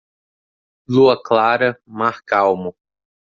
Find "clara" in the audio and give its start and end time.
1.21-1.77